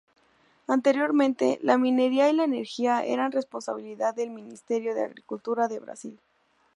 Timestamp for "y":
2.27-2.33